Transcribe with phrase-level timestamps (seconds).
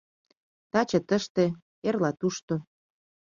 [0.71, 1.45] Таче тыште,
[1.87, 2.55] эрла тушто